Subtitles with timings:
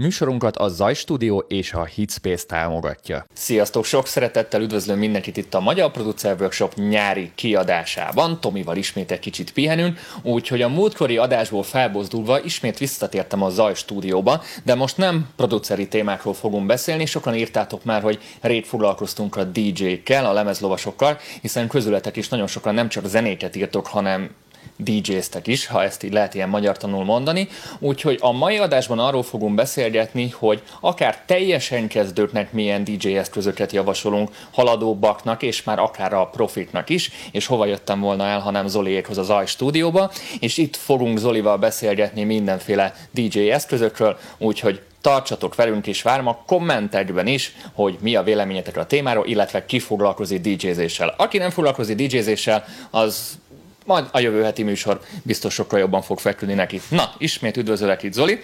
[0.00, 3.26] Műsorunkat a Zaj Studio és a Hitspace támogatja.
[3.32, 3.84] Sziasztok!
[3.84, 8.40] Sok szeretettel üdvözlöm mindenkit itt a Magyar Producer Workshop nyári kiadásában.
[8.40, 14.42] Tomival ismét egy kicsit pihenünk, úgyhogy a múltkori adásból felbozdulva ismét visszatértem a Zaj Stúdióba,
[14.64, 20.26] de most nem produceri témákról fogunk beszélni, sokan írtátok már, hogy rég foglalkoztunk a DJ-kkel,
[20.26, 24.30] a lemezlovasokkal, hiszen közületek is nagyon sokan nem csak zenéket írtok, hanem
[24.78, 27.48] DJ-ztek is, ha ezt így lehet ilyen magyar tanul mondani.
[27.78, 34.30] Úgyhogy a mai adásban arról fogunk beszélgetni, hogy akár teljesen kezdőknek milyen DJ eszközöket javasolunk,
[34.50, 39.30] haladóbbaknak, és már akár a profitnak is, és hova jöttem volna el, hanem Zoliékhoz az
[39.30, 46.26] AI stúdióba, és itt fogunk Zolival beszélgetni mindenféle DJ eszközökről, úgyhogy tartsatok velünk, és várom
[46.26, 51.14] a kommentekben is, hogy mi a véleményetek a témáról, illetve ki foglalkozik DJ-zéssel.
[51.16, 53.38] Aki nem foglalkozik DJ-zéssel, az
[53.88, 56.80] majd a jövő heti műsor biztos sokkal jobban fog feküdni neki.
[56.88, 58.42] Na, ismét üdvözöllek itt, Zoli.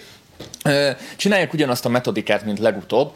[1.15, 3.15] Csináljuk ugyanazt a metodikát, mint legutóbb.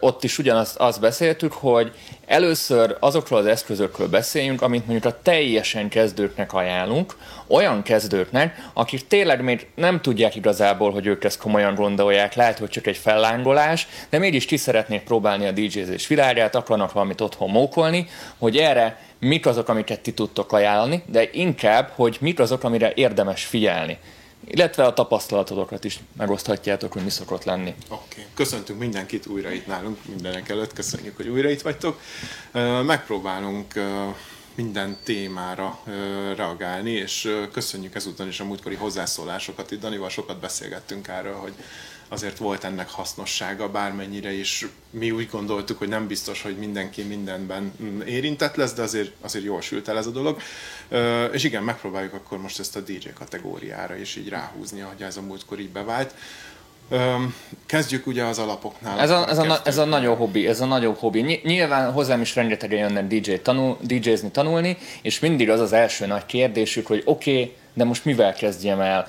[0.00, 1.92] Ott is ugyanazt azt beszéltük, hogy
[2.26, 7.16] először azokról az eszközökről beszéljünk, amit mondjuk a teljesen kezdőknek ajánlunk,
[7.46, 12.68] olyan kezdőknek, akik tényleg még nem tudják igazából, hogy ők ezt komolyan gondolják, lehet, hogy
[12.68, 18.06] csak egy fellángolás, de mégis ki szeretnék próbálni a DJ-zés világát, akarnak valamit otthon mókolni,
[18.38, 23.44] hogy erre mik azok, amiket ti tudtok ajánlani, de inkább, hogy mik azok, amire érdemes
[23.44, 23.98] figyelni.
[24.50, 27.74] Illetve a tapasztalatokat is megoszthatjátok, hogy mi szokott lenni.
[27.88, 28.24] Oké, okay.
[28.34, 32.00] köszöntünk mindenkit újra itt nálunk, mindenek előtt köszönjük, hogy újra itt vagytok.
[32.82, 33.74] Megpróbálunk
[34.54, 35.78] minden témára
[36.36, 39.70] reagálni, és köszönjük ezúttal is a múltkori hozzászólásokat.
[39.70, 41.52] Itt Danival sokat beszélgettünk erről, hogy
[42.08, 47.72] azért volt ennek hasznossága, bármennyire is mi úgy gondoltuk, hogy nem biztos, hogy mindenki mindenben
[48.06, 50.40] érintett lesz, de azért, azért jól sült el ez a dolog.
[51.32, 55.22] És igen, megpróbáljuk akkor most ezt a DJ kategóriára is így ráhúzni, ahogy ez a
[55.22, 56.14] múltkor így bevált.
[57.66, 58.98] Kezdjük ugye az alapoknál.
[58.98, 61.40] Ez a, ez, a, ez a nagyon hobbi, ez a nagyobb hobbi.
[61.42, 66.26] Nyilván hozzám is rengetegen jönnek DJ tanul, DJ-zni tanulni, és mindig az az első nagy
[66.26, 69.06] kérdésük, hogy oké, okay, de most mivel kezdjem el?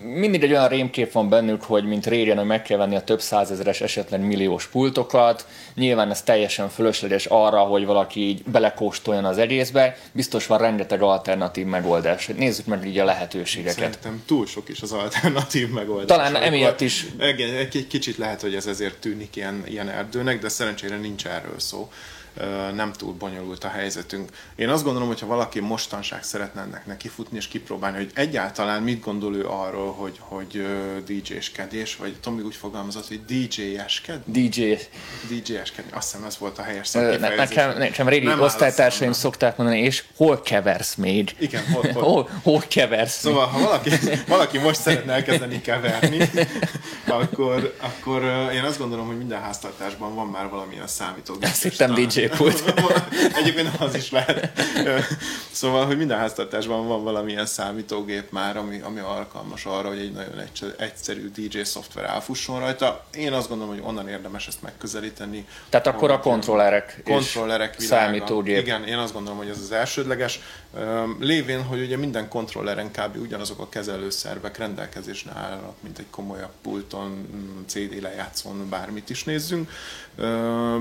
[0.00, 3.20] Mindig egy olyan rémkép van bennük, hogy mint régen, hogy meg kell venni a több
[3.20, 5.46] százezeres, esetleg milliós pultokat.
[5.74, 9.96] Nyilván ez teljesen fölösleges arra, hogy valaki így belekóstoljon az egészbe.
[10.12, 12.26] Biztos van rengeteg alternatív megoldás.
[12.26, 13.74] Nézzük meg így a lehetőségeket.
[13.74, 16.16] Szerintem túl sok is az alternatív megoldás.
[16.16, 17.06] Talán emiatt is.
[17.18, 21.90] Egy kicsit lehet, hogy ez ezért tűnik ilyen, ilyen erdőnek, de szerencsére nincs erről szó
[22.74, 24.30] nem túl bonyolult a helyzetünk.
[24.54, 29.00] Én azt gondolom, hogy ha valaki mostanság szeretne ennek nekifutni és kipróbálni, hogy egyáltalán mit
[29.00, 30.66] gondol ő arról, hogy, hogy
[31.06, 34.20] DJ-skedés, vagy Tomi úgy fogalmazott, hogy DJ-esked?
[34.24, 34.74] DJ.
[35.28, 37.54] DJ-eskedni, azt hiszem ez volt a helyes szakkifejezés.
[37.54, 41.34] Nekem, nekem régi nem osztálytársaim szokták mondani, és hol keversz még?
[41.38, 42.02] Igen, hol, hol.
[42.02, 43.90] hol, hol keversz Szóval, ha valaki,
[44.26, 46.30] valaki most szeretne elkezdeni keverni,
[47.06, 48.22] akkor, akkor
[48.54, 51.42] én azt gondolom, hogy minden háztartásban van már valamilyen számítógép.
[51.42, 53.02] Ezt hittem DJ középút.
[53.40, 54.50] Egyébként az is lehet.
[55.50, 60.42] Szóval, hogy minden háztartásban van valamilyen számítógép már, ami, ami alkalmas arra, hogy egy nagyon
[60.78, 63.04] egyszerű DJ szoftver elfusson rajta.
[63.14, 65.46] Én azt gondolom, hogy onnan érdemes ezt megközelíteni.
[65.68, 68.58] Tehát akkor a kontrollerek, kontrollerek számítógép.
[68.58, 70.40] Igen, én azt gondolom, hogy ez az elsődleges.
[71.20, 73.16] Lévén, hogy ugye minden kontrolleren kb.
[73.16, 79.70] ugyanazok a kezelőszervek rendelkezésre állnak, mint egy komolyabb pulton, mm, CD lejátszón, bármit is nézzünk.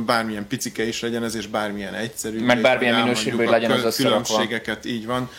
[0.05, 2.45] Bármilyen picike is legyen ez, és bármilyen egyszerű.
[2.45, 4.21] Meg bármilyen minőségű, legyen az összerakva.
[4.21, 5.29] Különbségeket, így van.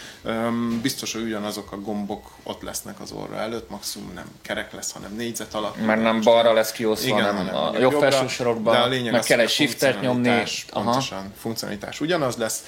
[0.82, 5.14] Biztos, hogy ugyanazok a gombok ott lesznek az orra előtt, maximum nem kerek lesz, hanem
[5.14, 5.84] négyzet alakú.
[5.84, 9.12] Mert nem balra lesz kiosztva, Igen, hanem, hanem a jobb felső sorokban, de a lényeg
[9.12, 10.42] meg az, kell egy shiftet nyomni.
[10.72, 12.64] Pontosan, funkcionalitás ugyanaz lesz,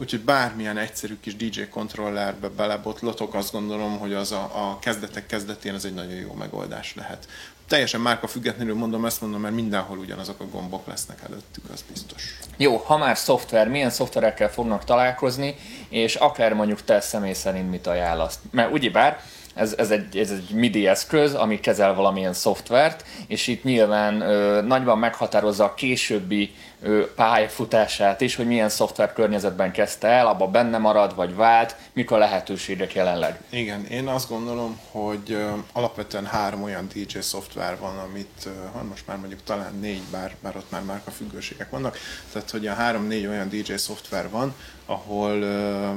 [0.00, 5.74] úgyhogy bármilyen egyszerű kis DJ kontrollerbe belebotlotok, azt gondolom, hogy az a, a kezdetek kezdetén
[5.74, 7.28] ez egy nagyon jó megoldás lehet
[7.68, 12.38] teljesen márka függetlenül mondom, ezt mondom, mert mindenhol ugyanazok a gombok lesznek előttük, az biztos.
[12.56, 15.56] Jó, ha már szoftver, milyen szoftverekkel fognak találkozni,
[15.88, 18.38] és akár mondjuk te személy szerint mit ajánlasz?
[18.50, 19.20] Mert ugyebár
[19.58, 24.62] ez, ez, egy, ez egy MIDI eszköz, ami kezel valamilyen szoftvert, és itt nyilván ö,
[24.62, 30.78] nagyban meghatározza a későbbi ö, pályafutását is, hogy milyen szoftver környezetben kezdte el, abba benne
[30.78, 33.40] marad, vagy vált, mik a lehetőségek jelenleg.
[33.50, 39.06] Igen, én azt gondolom, hogy ö, alapvetően három olyan DJ szoftver van, amit ö, most
[39.06, 41.98] már mondjuk talán négy, bár, bár ott már márka függőségek vannak,
[42.32, 44.54] tehát hogy a három-négy olyan DJ szoftver van,
[44.86, 45.90] ahol ö,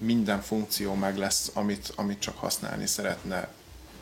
[0.00, 3.48] minden funkció meg lesz, amit, amit csak használni szeretne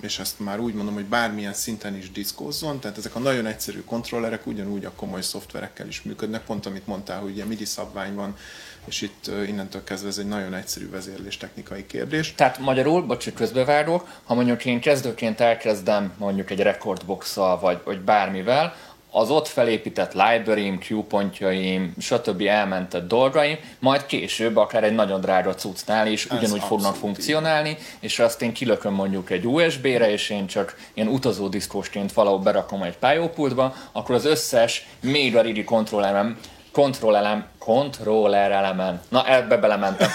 [0.01, 3.83] és ezt már úgy mondom, hogy bármilyen szinten is diszkózzon, tehát ezek a nagyon egyszerű
[3.85, 8.37] kontrollerek ugyanúgy a komoly szoftverekkel is működnek, pont amit mondtál, hogy ugye MIDI szabvány van,
[8.85, 12.35] és itt innentől kezdve ez egy nagyon egyszerű vezérlés technikai kérdés.
[12.35, 18.75] Tehát magyarul, bocs, közbevárok, ha mondjuk én kezdőként elkezdem mondjuk egy recordbox vagy, vagy bármivel,
[19.11, 22.43] az ott felépített library-im, Q-pontjaim, stb.
[22.43, 27.79] elmentett dolgaim, majd később akár egy nagyon drága cuccnál is Ez ugyanúgy fognak funkcionálni, így.
[28.01, 32.83] és azt én kilököm mondjuk egy USB-re, és én csak ilyen utazó diszkósként valahol berakom
[32.83, 36.39] egy pályópultba, akkor az összes még a régi kontrollerem
[36.73, 40.09] kontrollelem, kontroller elemen, na ebbe belementem,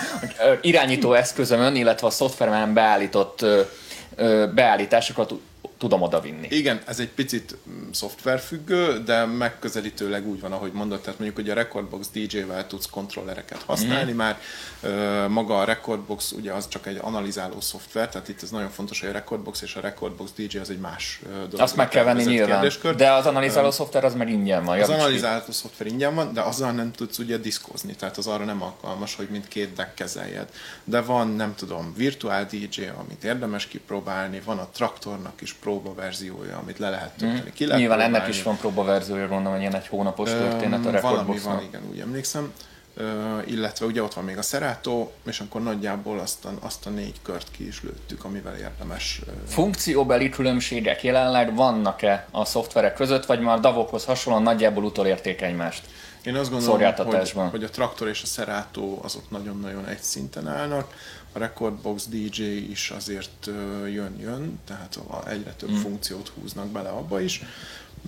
[0.62, 3.46] irányító eszközömön, illetve a szoftveremben beállított
[4.54, 5.34] beállításokat
[5.84, 6.48] tudom odavinni.
[6.50, 11.50] Igen, ez egy picit mm, szoftverfüggő, de megközelítőleg úgy van, ahogy mondod, tehát mondjuk, hogy
[11.50, 14.16] a Recordbox DJ-vel tudsz kontrollereket használni mm.
[14.16, 14.40] már.
[15.30, 19.10] Maga a Recordbox ugye az csak egy analizáló szoftver, tehát itt ez nagyon fontos, hogy
[19.10, 21.60] a Recordbox és a Recordbox DJ az egy más dolog.
[21.60, 22.96] Azt meg kell venni nyilván, kérdéskör.
[22.96, 24.80] de az analizáló szoftver az meg ingyen van.
[24.80, 28.62] Az analizáló szoftver ingyen van, de azzal nem tudsz ugye diszkózni, tehát az arra nem
[28.62, 30.50] alkalmas, hogy mint két deck kezeljed.
[30.84, 35.54] De van, nem tudom, virtuál DJ, amit érdemes kipróbálni, van a traktornak is
[35.96, 37.50] verziója, amit le lehet tölteni.
[37.50, 37.54] Mm.
[37.54, 38.26] Ki lehet Nyilván próbálni.
[38.26, 42.00] ennek is van verziója, gondolom, hogy ilyen egy hónapos történet a Valami van, igen, úgy
[42.00, 42.54] emlékszem.
[42.98, 46.90] Uh, illetve ugye ott van még a Serato, és akkor nagyjából azt a, azt a
[46.90, 49.22] négy kört ki is lőttük, amivel érdemes.
[49.28, 49.34] Uh...
[49.48, 55.84] Funkcióbeli különbségek jelenleg vannak-e a szoftverek között, vagy már Davokhoz hasonlóan nagyjából utolérték egymást?
[56.24, 60.94] Én azt gondolom, hogy, hogy a traktor és a Serato azok nagyon-nagyon egy szinten állnak
[61.34, 63.50] a Recordbox DJ is azért
[63.92, 65.76] jön-jön, tehát egyre több mm.
[65.76, 67.42] funkciót húznak bele abba is.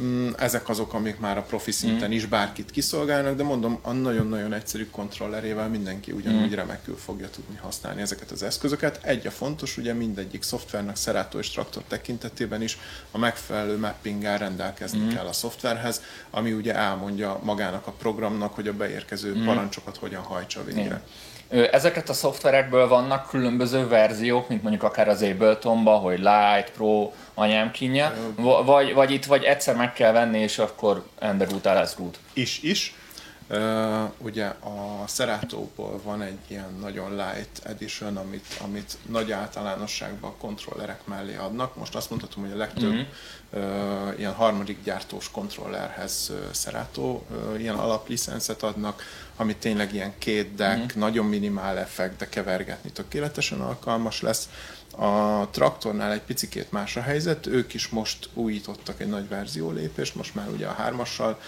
[0.01, 2.11] Mm, ezek azok, amik már a profi szinten mm.
[2.13, 6.53] is bárkit kiszolgálnak, de mondom, a nagyon-nagyon egyszerű kontrollerével mindenki ugyanúgy mm.
[6.53, 8.99] remekül fogja tudni használni ezeket az eszközöket.
[9.03, 12.77] Egy a fontos, ugye mindegyik szoftvernek, Serato és Traktor tekintetében is
[13.11, 15.09] a megfelelő mappinggel rendelkezni mm.
[15.09, 19.45] kell a szoftverhez, ami ugye elmondja magának a programnak, hogy a beérkező mm.
[19.45, 20.95] parancsokat hogyan hajtsa végre.
[20.95, 21.33] Mm.
[21.49, 27.71] Ezeket a szoftverekből vannak különböző verziók, mint mondjuk akár az Abletonba, hogy Light, Pro, anyám
[27.71, 28.13] kínja,
[28.65, 32.19] vagy, vagy itt vagy egyszer meg kell venni, és akkor Ender út lesz út.
[32.33, 32.95] Is, is.
[33.49, 40.41] Uh, ugye a Seratóból van egy ilyen nagyon light edition, amit, amit nagy általánosságban a
[40.41, 41.75] kontrollerek mellé adnak.
[41.75, 43.07] Most azt mondhatom, hogy a legtöbb uh-huh.
[44.17, 46.31] Ilyen harmadik gyártós kontrollerhez
[46.97, 49.03] uh, ilyen alaplicenszet adnak,
[49.35, 50.95] ami tényleg ilyen két deck, uh-huh.
[50.95, 54.49] nagyon minimál effekt, de kevergetni tökéletesen alkalmas lesz.
[54.97, 60.15] A traktornál egy picikét más a helyzet, ők is most újítottak egy nagy verzió lépést,
[60.15, 61.39] most már ugye a hármassal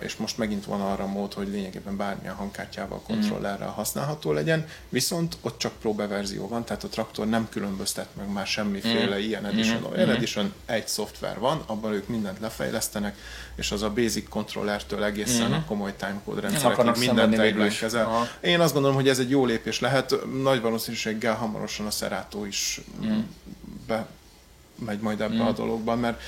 [0.00, 3.12] és most megint van arra mód, hogy lényegében bármilyen hangkártyával, mhm.
[3.12, 8.46] kontrollerrel használható legyen, viszont ott csak próbeverzió van, tehát a traktor nem különböztet meg már
[8.46, 9.20] semmiféle mm.
[9.20, 10.12] ilyen edition, olyan mm.
[10.12, 13.16] edition, egy szoftver van, abban ők mindent lefejlesztenek,
[13.54, 15.52] és az a basic kontrollertől egészen mm.
[15.52, 18.06] a komoly timecode rendszerekig mindent egyben kezel.
[18.06, 18.28] Aha.
[18.40, 22.80] Én azt gondolom, hogy ez egy jó lépés lehet, nagy valószínűséggel hamarosan a Serato is
[23.04, 23.18] mm.
[23.86, 24.06] be
[24.84, 25.46] megy majd ebbe mm.
[25.46, 26.20] a dologban, mert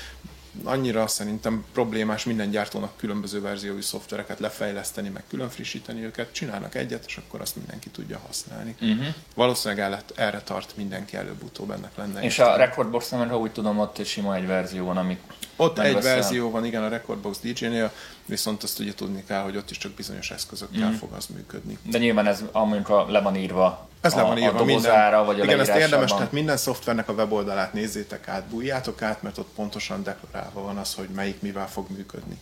[0.63, 7.03] annyira szerintem problémás minden gyártónak különböző verziói szoftvereket lefejleszteni, meg külön frissíteni őket, csinálnak egyet,
[7.07, 8.75] és akkor azt mindenki tudja használni.
[8.81, 9.05] Uh-huh.
[9.35, 12.21] Valószínűleg el, erre tart mindenki előbb-utóbb ennek lenne.
[12.21, 15.19] És a Recordbox ha úgy tudom, ott sima egy verzió van, amit
[15.55, 17.91] Ott egy verzió van, igen, a Recordbox DJ-nél,
[18.25, 20.97] viszont azt ugye tudni kell, hogy ott is csak bizonyos eszközökkel uh-huh.
[20.97, 21.77] fog az működni.
[21.83, 25.25] De nyilván ez, amikor le van írva ez a, le van írva a minden.
[25.25, 29.37] vagy a Igen, ezt érdemes, tehát minden szoftvernek a weboldalát nézzétek át, bújjátok át, mert
[29.37, 32.37] ott pontosan deklarálva van az, hogy melyik mivel fog működni.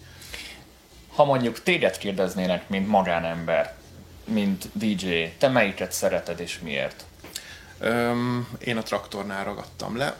[1.15, 3.73] Ha mondjuk téged kérdeznének, mint magánember,
[4.25, 7.05] mint DJ, te melyiket szereted és miért?
[7.79, 10.17] Öm, én a traktornál ragadtam le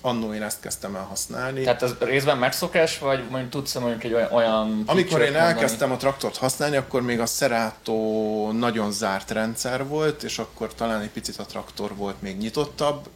[0.00, 1.62] annó én ezt kezdtem el használni.
[1.62, 4.82] Tehát ez részben megszokás, vagy mondjuk tudsz mondjuk egy olyan...
[4.86, 10.38] Amikor én elkezdtem a traktort használni, akkor még a Serato nagyon zárt rendszer volt, és
[10.38, 13.08] akkor talán egy picit a traktor volt még nyitottabb,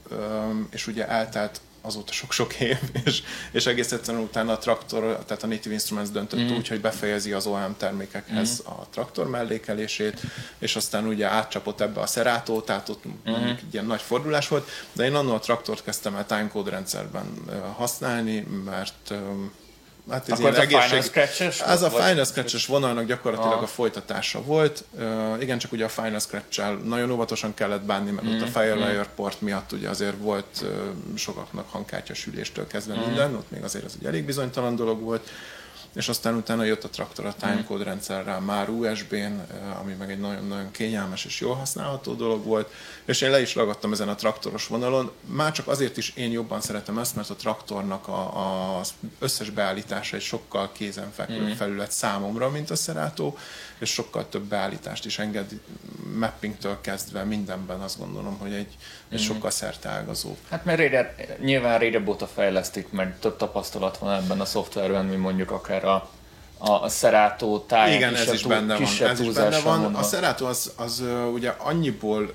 [0.70, 3.22] és ugye eltelt azóta sok-sok év, és,
[3.52, 6.54] és egész egyszerűen utána a traktor, tehát a Native Instruments döntött mm.
[6.54, 8.72] úgy, hogy befejezi az OEM termékekhez mm.
[8.72, 10.20] a traktor mellékelését,
[10.58, 13.50] és aztán ugye átcsapott ebbe a Serato, tehát ott mm.
[13.70, 17.26] ilyen nagy fordulás volt, de én annól a traktort kezdtem el timecode rendszerben
[17.76, 19.14] használni, mert
[20.10, 20.88] hát ez Akkor a egészség...
[20.88, 21.60] Final Scratch-es?
[21.60, 24.84] Ez a Final Scratch-es vonalnak gyakorlatilag a folytatása volt.
[24.90, 25.02] Uh,
[25.40, 28.34] igen, csak ugye a Final scratch nagyon óvatosan kellett bánni, mert mm.
[28.34, 29.14] ott a mm, Firelayer mm.
[29.14, 30.68] port miatt ugye azért volt uh,
[31.14, 33.00] sokaknak hangkártyasüléstől kezdve mm.
[33.00, 35.28] minden, ott még azért ez egy elég bizonytalan dolog volt.
[35.94, 39.46] És aztán utána jött a traktor a timecode rendszerrel már USB-n,
[39.80, 42.72] ami meg egy nagyon-nagyon kényelmes és jól használható dolog volt,
[43.04, 46.60] és én le is ragadtam ezen a traktoros vonalon, már csak azért is én jobban
[46.60, 48.80] szeretem ezt, mert a traktornak a, a
[49.18, 51.52] összes beállítása egy sokkal kézenfekvő mm.
[51.52, 53.34] felület számomra, mint a Serato,
[53.78, 55.60] és sokkal több beállítást is enged
[56.18, 58.76] mappingtől kezdve mindenben azt gondolom, hogy egy,
[59.08, 59.22] egy mm.
[59.22, 60.36] sokkal szerteágazó.
[60.50, 65.20] Hát mert réde, nyilván régebb óta fejlesztik, mert több tapasztalat van ebben a szoftverben, mint
[65.20, 66.10] mondjuk akár a,
[66.58, 68.82] a, Serato táján Igen, ez is túl, benne van.
[69.00, 69.94] Ez is benne van.
[69.94, 71.02] A Serato az, az
[71.32, 72.34] ugye annyiból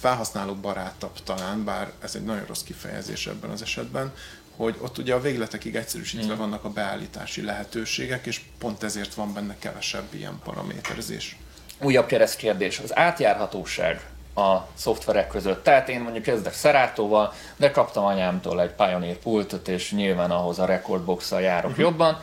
[0.00, 4.12] felhasználó barátabb talán, bár ez egy nagyon rossz kifejezés ebben az esetben,
[4.56, 6.38] hogy ott ugye a végletekig egyszerűsítve mm.
[6.38, 11.36] vannak a beállítási lehetőségek, és pont ezért van benne kevesebb ilyen paraméterzés.
[11.80, 14.00] Újabb keresztkérdés, az átjárhatóság
[14.34, 15.62] a szoftverek között.
[15.62, 20.64] Tehát én mondjuk kezdek Szerátóval, de kaptam anyámtól egy Pioneer pultot, és nyilván ahhoz a
[20.64, 21.84] recordbox járok uh-huh.
[21.84, 22.20] jobban.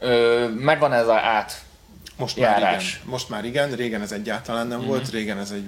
[0.00, 1.63] Ö, megvan ez az át
[2.16, 4.86] most már, igen, most már igen, régen ez egyáltalán nem mm-hmm.
[4.86, 5.62] volt, régen ez egy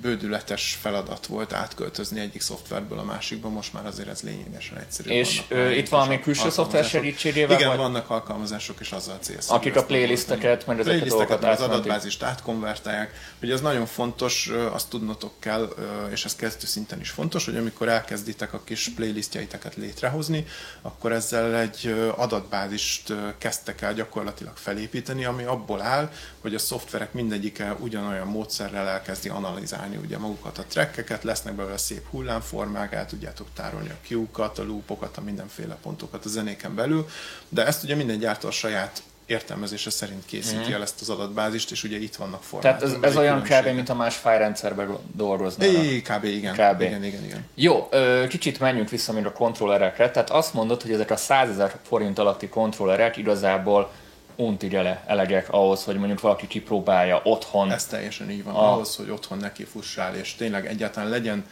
[0.00, 5.10] bődületes feladat volt átköltözni egyik szoftverből a másikba, most már azért ez lényegesen egyszerű.
[5.10, 7.56] És ö, itt valami külső szoftver segítségével?
[7.56, 7.78] Igen, vagy?
[7.78, 9.50] vannak alkalmazások, és azzal célsz.
[9.50, 13.12] Akik a playlisteket, meg ezeket dolgokat az adatbázist átkonvertálják.
[13.42, 15.74] Ugye az nagyon fontos, azt tudnotok kell,
[16.10, 20.46] és ez kezdő szinten is fontos, hogy amikor elkezditek a kis playlistjeiteket létrehozni,
[20.82, 26.10] akkor ezzel egy adatbázist kezdtek el gyakorlatilag felépíteni, ami abból abból áll,
[26.40, 32.04] hogy a szoftverek mindegyike ugyanolyan módszerrel elkezdi analizálni ugye magukat a trekkeket, lesznek belőle szép
[32.10, 37.06] hullámformák, el tudjátok tárolni a Q-kat, a loopokat, a mindenféle pontokat a zenéken belül,
[37.48, 40.72] de ezt ugye minden gyártó a saját értelmezése szerint készíti mm.
[40.72, 42.78] el ezt az adatbázist, és ugye itt vannak formák.
[42.78, 43.66] Tehát ez, ez olyan kb.
[43.74, 45.66] mint a más fájrendszerben dolgozni.
[45.66, 46.24] É, kb.
[46.24, 46.52] igen.
[46.52, 46.80] Kb.
[46.80, 47.04] igen.
[47.04, 47.46] igen, igen.
[47.54, 47.88] Jó,
[48.28, 50.10] kicsit menjünk vissza még a kontrollerekre.
[50.10, 53.90] Tehát azt mondod, hogy ezek a 100 ezer forint alatti kontrollerek igazából
[54.36, 57.70] untigele elegek ahhoz, hogy mondjuk valaki kipróbálja otthon.
[57.72, 58.72] Ez teljesen így van, a...
[58.72, 61.44] ahhoz, hogy otthon neki fussál, és tényleg egyáltalán legyen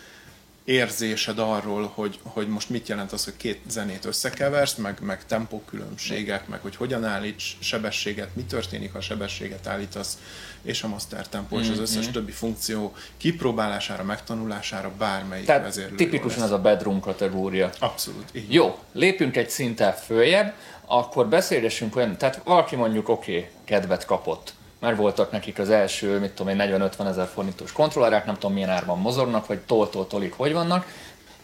[0.71, 6.49] érzésed arról, hogy, hogy most mit jelent az, hogy két zenét összekeversz, meg, meg tempókülönbségek,
[6.49, 10.19] meg hogy hogyan állíts sebességet, mi történik, ha sebességet állítasz,
[10.62, 15.62] és a master tempó mm, és az mm, összes többi funkció kipróbálására, megtanulására bármelyik Tehát
[15.62, 15.97] vezérlő.
[15.97, 17.71] tipikusan ez a bedroom kategória.
[17.79, 18.25] Abszolút.
[18.33, 20.55] Így Jó, lépünk egy szinten följebb,
[20.87, 26.18] akkor beszélgessünk olyan, tehát valaki mondjuk oké, okay, kedvet kapott, mert voltak nekik az első,
[26.18, 30.32] mit tudom én, 40-50 ezer forintos kontrollerek, nem tudom milyen árban mozognak, vagy toltól tolik
[30.32, 30.87] hogy vannak,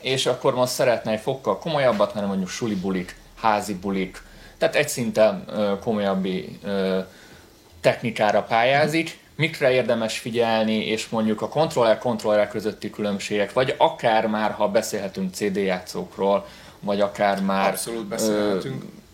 [0.01, 4.23] és akkor most szeretne egy fokkal komolyabbat, mert mondjuk suli bulik, házi bulik,
[4.59, 5.45] tehát egy szinten
[5.81, 6.61] komolyabbi
[7.81, 14.69] technikára pályázik, mikre érdemes figyelni, és mondjuk a kontroller-kontroller közötti különbségek, vagy akár már, ha
[14.69, 16.47] beszélhetünk CD játszókról,
[16.81, 17.69] vagy akár már...
[17.69, 18.83] Abszolút beszélhetünk.
[18.83, 19.06] Ö,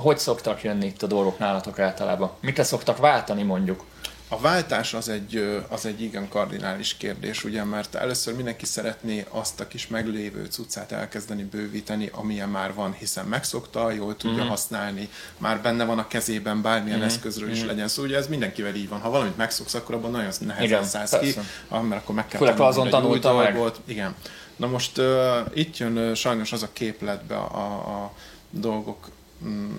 [0.00, 2.30] hogy szoktak jönni itt a dolgok nálatok általában?
[2.40, 3.84] Mikre szoktak váltani mondjuk?
[4.32, 9.60] A váltás az egy, az egy igen kardinális kérdés, ugye, mert először mindenki szeretné azt
[9.60, 14.48] a kis meglévő cuccát elkezdeni bővíteni, amilyen már van, hiszen megszokta, jól tudja mm.
[14.48, 17.02] használni, már benne van a kezében bármilyen mm.
[17.02, 17.66] eszközről is mm.
[17.66, 19.00] legyen szó, ugye ez mindenkivel így van.
[19.00, 21.34] Ha valamit megszoksz, akkor abban nagyon nehezen szállsz ki,
[21.68, 23.56] mert akkor meg kell Főleg azon tanulta meg.
[23.56, 23.80] Volt.
[23.84, 24.14] Igen.
[24.56, 25.06] Na most uh,
[25.54, 28.12] itt jön uh, sajnos az a képletbe a, a
[28.50, 29.08] dolgok
[29.44, 29.74] mm,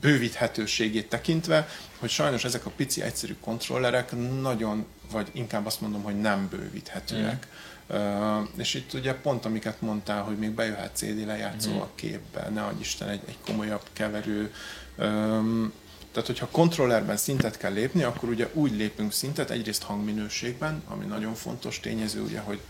[0.00, 6.20] bővíthetőségét tekintve, hogy sajnos ezek a pici egyszerű kontrollerek nagyon, vagy inkább azt mondom, hogy
[6.20, 7.46] nem bővíthetőek.
[7.46, 7.54] Mm.
[7.88, 11.80] Uh, és itt ugye pont amiket mondtál, hogy még bejöhet CD lejátszó mm.
[11.80, 14.52] a képbe, ne adj Isten egy, egy komolyabb keverő.
[14.98, 15.72] Um,
[16.12, 21.34] tehát, hogyha kontrollerben szintet kell lépni, akkor ugye úgy lépünk szintet, egyrészt hangminőségben, ami nagyon
[21.34, 22.60] fontos tényező, ugye, hogy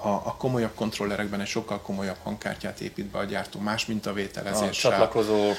[0.00, 4.68] a, a komolyabb kontrollerekben egy sokkal komolyabb hangkártyát épít be a gyártó, más mintavételezéssel.
[4.68, 5.56] A csatlakozók,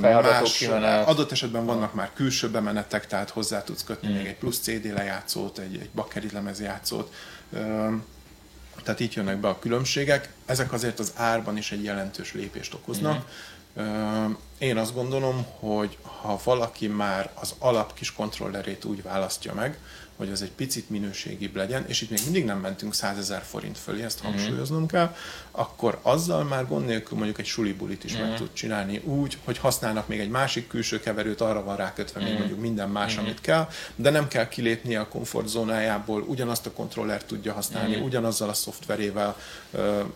[0.00, 4.12] más, Adott esetben vannak már külső bemenetek, tehát hozzá tudsz kötni mm.
[4.12, 7.14] még egy plusz CD lejátszót, egy, egy bakkeri lemezjátszót.
[8.82, 10.32] Tehát itt jönnek be a különbségek.
[10.46, 13.24] Ezek azért az árban is egy jelentős lépést okoznak.
[13.80, 14.32] Mm.
[14.58, 19.78] Én azt gondolom, hogy ha valaki már az alap kis kontrollerét úgy választja meg,
[20.20, 23.78] hogy az egy picit minőségibb legyen, és itt még mindig nem mentünk 100 ezer forint
[23.78, 24.28] fölé, ezt mhm.
[24.28, 25.14] hangsúlyoznom kell,
[25.50, 28.20] akkor azzal már gond nélkül mondjuk egy sulibulit is mm.
[28.20, 28.36] meg mhm.
[28.36, 32.38] tud csinálni úgy, hogy használnak még egy másik külső keverőt, arra van rákötve még mhm.
[32.38, 33.18] mondjuk minden más, mm.
[33.18, 38.02] amit kell, de nem kell kilépnie a komfortzónájából, ugyanazt a kontrollert tudja használni, mm.
[38.02, 39.36] ugyanazzal a szoftverével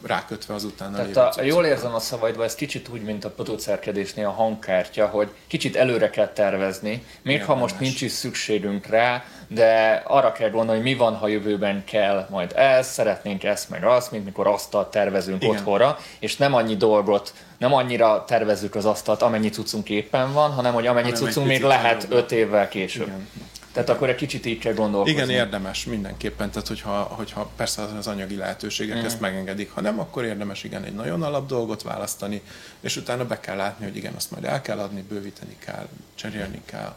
[0.03, 4.27] rákötve az utána Tehát a, jól érzem a szavaidba, ez kicsit úgy, mint a producerkedésnél
[4.27, 6.91] a hangkártya, hogy kicsit előre kell tervezni,
[7.23, 7.47] még Érdemes.
[7.47, 11.85] ha most nincs is szükségünk rá, de arra kell gondolni, hogy mi van, ha jövőben
[11.85, 15.57] kell majd ez, szeretnénk ezt meg azt, mint mikor asztalt tervezünk Igen.
[15.57, 20.73] otthonra, és nem annyi dolgot, nem annyira tervezzük az asztalt, amennyi cuccunk éppen van, hanem
[20.73, 23.07] hogy amennyi hanem cuccunk még lehet öt évvel később.
[23.07, 23.29] Igen.
[23.75, 25.23] Tehát akkor egy kicsit így kell gondolkozni.
[25.23, 29.05] Igen, érdemes mindenképpen, tehát hogyha, hogyha persze az anyagi lehetőségek mm.
[29.05, 32.43] ezt megengedik, ha nem, akkor érdemes igen egy nagyon alap dolgot választani,
[32.81, 36.63] és utána be kell látni, hogy igen, azt majd el kell adni, bővíteni kell, cserélni
[36.65, 36.95] kell,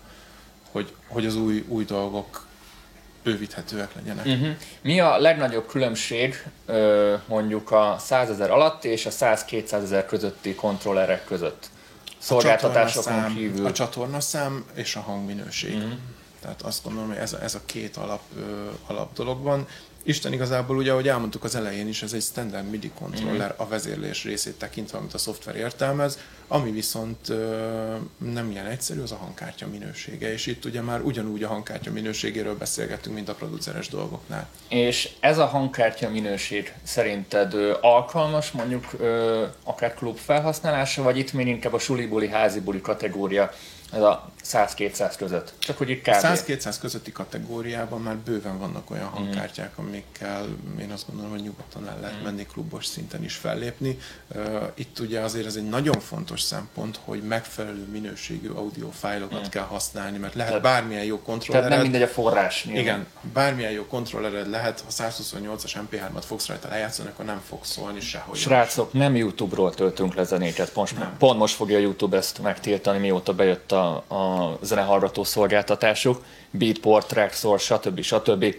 [0.72, 2.46] hogy, hogy az új, új dolgok
[3.24, 4.26] bővíthetőek legyenek.
[4.26, 4.56] Uh-huh.
[4.82, 6.44] Mi a legnagyobb különbség
[7.28, 11.70] mondjuk a 100 ezer alatt és a 100-200 ezer közötti kontrollerek között?
[12.18, 13.66] Szolgáltatásokon kívül.
[13.66, 15.76] A csatornaszám és a hangminőség.
[15.76, 15.92] Uh-huh.
[16.42, 19.68] Tehát azt gondolom, hogy ez a, ez a két alap, ö, alap dolog van.
[20.08, 23.62] Isten igazából ugye, ahogy elmondtuk az elején is, ez egy standard MIDI controller mm.
[23.62, 29.12] a vezérlés részét tekintve, amit a szoftver értelmez, ami viszont ö, nem ilyen egyszerű, az
[29.12, 33.90] a hangkártya minősége, és itt ugye már ugyanúgy a hangkártya minőségéről beszélgetünk, mint a produceres
[33.90, 34.48] dolgoknál.
[34.68, 41.34] És ez a hangkártya minőség szerinted ö, alkalmas mondjuk ö, akár klub felhasználása, vagy itt
[41.34, 43.52] még inkább a sulibuli, házibuli kategória
[43.92, 45.54] ez a 100-200 között.
[45.60, 46.10] Csak hogy itt kb.
[46.10, 49.16] 100-200 közötti kategóriában már bőven vannak olyan mhm.
[49.16, 50.46] hangkártyák, amikkel
[50.80, 52.26] én azt gondolom, hogy nyugodtan el lehet mhm.
[52.26, 54.00] menni klubos szinten is fellépni.
[54.74, 59.50] Itt ugye azért ez egy nagyon fontos szempont, hogy megfelelő minőségű audio fájlokat mm.
[59.50, 61.70] kell használni, mert lehet tehát, bármilyen jó kontrollered.
[61.70, 62.64] Tehát nem mindegy a forrás.
[62.64, 62.84] Nyilván.
[62.84, 68.00] Igen, bármilyen jó kontrollered lehet, ha 128-as MP3-at fogsz rajta lejátszani, akkor nem fog szólni
[68.00, 68.38] sehogy.
[68.38, 73.72] Srácok, nem YouTube-ról töltünk le zenéket, most, pont most fogja YouTube ezt megtiltani, mióta bejött
[73.72, 78.02] a, a zenehallgató szolgáltatásuk, Beatport, Traxor, stb.
[78.02, 78.56] stb.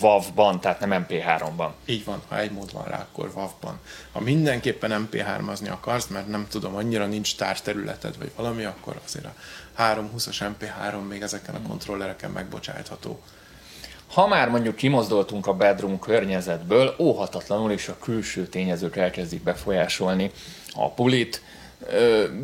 [0.00, 1.68] WAV-ban, tehát nem MP3-ban.
[1.84, 3.78] Így van, ha egy mód van rá, akkor WAV-ban.
[4.12, 9.34] Ha mindenképpen MP3-azni akarsz, mert nem tudom, annyira nincs tárterületed, vagy valami, akkor azért a
[9.78, 13.20] 320-as MP3 még ezeken a kontrollereken megbocsátható.
[14.06, 20.30] Ha már mondjuk kimozdultunk a bedroom környezetből, óhatatlanul is a külső tényezők elkezdik befolyásolni
[20.74, 21.42] a pulit,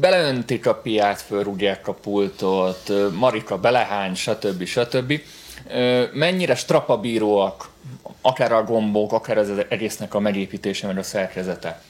[0.00, 4.64] beleöntik a piát, fölrúgják a pultot, Marika belehány, stb.
[4.64, 5.20] stb.
[6.12, 7.68] Mennyire strapabíróak
[8.20, 11.82] akár a gombok, akár az egésznek a megépítése, meg a szerkezete?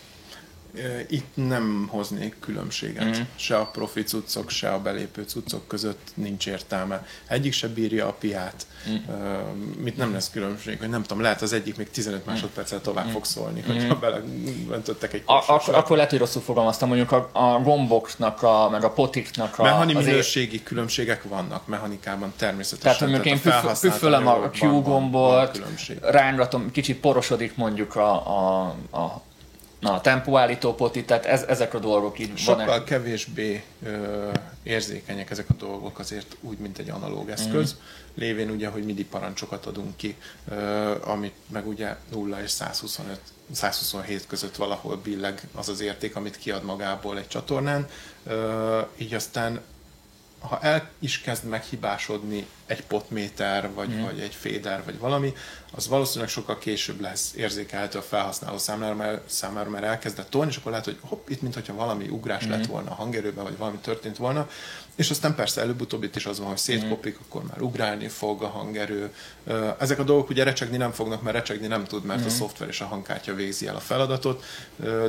[1.08, 3.18] Itt nem hoznék különbséget.
[3.18, 3.22] Mm.
[3.36, 7.06] Se a profi cuccok, se a belépő cuccok között nincs értelme.
[7.28, 8.66] Egyik se bírja a piát.
[8.90, 8.94] Mm.
[9.82, 13.10] Mit nem lesz különbség, hogy nem tudom, lehet az egyik még 15 másodperccel tovább mm.
[13.10, 13.72] fog szólni, mm.
[13.72, 18.68] hogyha beleöntöttek egy a, akkor, akkor lehet, hogy rosszul fogalmaztam, mondjuk a, a gomboknak, a,
[18.70, 19.62] meg a potiknak a...
[19.62, 20.62] Mechani minőségi ér...
[20.62, 22.92] különbségek vannak mechanikában természetesen.
[22.92, 25.62] Tehát, mondjuk én püff, püffölöm a Q gombot,
[26.00, 29.22] rángatom, kicsit porosodik mondjuk a, a, a
[29.83, 34.31] Na, a tempóállító poti, tehát ez, ezek a dolgok így Sokkal van kevésbé ö,
[34.62, 37.79] érzékenyek ezek a dolgok azért úgy, mint egy analóg eszköz, mm.
[38.14, 40.16] lévén ugye, hogy MIDI parancsokat adunk ki,
[40.49, 43.21] ö, amit meg ugye 0 és 125
[43.53, 47.88] 127 között valahol billeg az az érték, amit kiad magából egy csatornán,
[48.25, 49.61] ö, így aztán
[50.38, 54.03] ha el is kezd meghibásodni egy potméter, vagy, mm.
[54.03, 55.33] vagy egy féder, vagy valami,
[55.75, 60.57] az valószínűleg sokkal később lesz érzékelhető a felhasználó számára, mert, számára, mert elkezdett tolni, és
[60.57, 62.51] akkor lehet, hogy hopp, itt mintha valami ugrás mm.
[62.51, 64.48] lett volna a hangerőben, vagy valami történt volna,
[64.94, 67.22] és aztán persze előbb-utóbb itt is az van, hogy szétkopik, mm.
[67.29, 69.14] akkor már ugrálni fog a hangerő.
[69.79, 72.27] Ezek a dolgok ugye recsegni nem fognak, mert recsegni nem tud, mert mm.
[72.27, 74.44] a szoftver és a hangkártya végzi el a feladatot,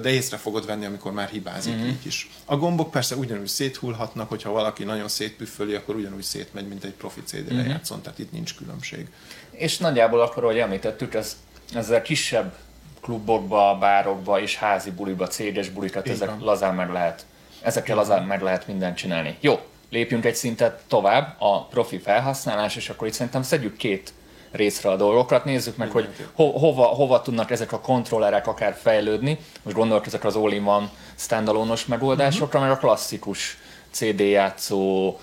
[0.01, 1.85] de észre fogod venni, amikor már hibázik mm.
[1.85, 2.29] így is.
[2.45, 7.21] A gombok persze ugyanúgy széthullhatnak, hogyha valaki nagyon szétpüfföli, akkor ugyanúgy szétmegy, mint egy profi
[7.25, 7.57] CD mm.
[7.57, 9.07] lejátszon, tehát itt nincs különbség.
[9.51, 11.37] És nagyjából akkor, ahogy említettük, ez,
[11.73, 12.55] ezzel kisebb
[13.01, 17.25] klubokba, bárokba és házi buliba, céges bulikat, ezek lazán meg lehet,
[17.61, 19.37] ezekkel lazán meg lehet mindent csinálni.
[19.39, 24.13] Jó, lépjünk egy szintet tovább, a profi felhasználás, és akkor itt szerintem szedjük két
[24.51, 29.37] részre a dolgokat, nézzük meg, hogy ho- hova, hova tudnak ezek a kontrollerek akár fejlődni.
[29.63, 32.61] Most gondolok ezek az all-in-one standalone-os megoldásokra, uh-huh.
[32.61, 33.57] meg a klasszikus
[33.91, 35.17] CD játszó,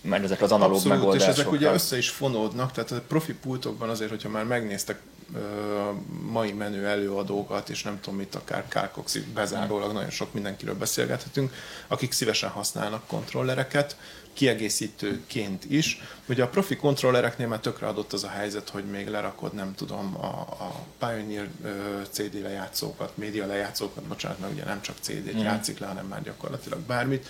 [0.00, 1.32] meg ezek az analóg Abszolút, megoldások.
[1.32, 5.00] és ezek ugye össze is fonódnak, tehát a profi pultokban azért, hogyha már megnéztek
[6.30, 11.54] mai menő előadókat, és nem tudom mit, akár Kárkoxi bezárólag nagyon sok mindenkiről beszélgethetünk,
[11.86, 13.96] akik szívesen használnak kontrollereket,
[14.32, 16.00] kiegészítőként is.
[16.28, 20.16] Ugye a profi kontrollereknél már tökre adott az a helyzet, hogy még lerakod, nem tudom,
[20.20, 21.48] a, a Pioneer
[22.10, 25.38] CD lejátszókat, média lejátszókat, bocsánat, mert ugye nem csak CD-t mm.
[25.38, 27.28] játszik le, hanem már gyakorlatilag bármit.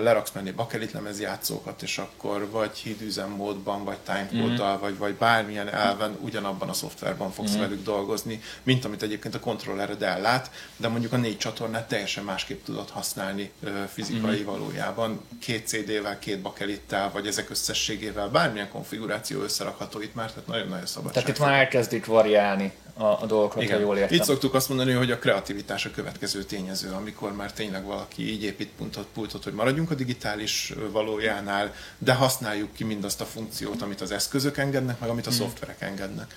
[0.00, 4.80] Leraksz menni bakelit lemez játszókat, és akkor vagy hídüzemmódban, vagy timecode-dal, mm.
[4.80, 7.60] vagy, vagy bármilyen elven ugyanabban a szoftver hardwareben fogsz mm.
[7.60, 12.64] velük dolgozni, mint amit egyébként a kontrollered ellát, de mondjuk a négy csatornát teljesen másképp
[12.64, 13.50] tudod használni
[13.92, 14.44] fizikai mm.
[14.44, 15.20] valójában.
[15.40, 21.12] Két CD-vel, két bakelittel, vagy ezek összességével, bármilyen konfiguráció összerakható itt már, tehát nagyon-nagyon szabad.
[21.12, 23.74] Tehát itt már elkezdik variálni a, a dolgokat, Igen.
[23.74, 24.16] ha jól értem.
[24.16, 28.42] Itt szoktuk azt mondani, hogy a kreativitás a következő tényező, amikor már tényleg valaki így
[28.42, 34.00] épít pultot, pultot, hogy maradjunk a digitális valójánál, de használjuk ki mindazt a funkciót, amit
[34.00, 35.38] az eszközök engednek, meg amit a hmm.
[35.38, 36.36] szoftverek engednek.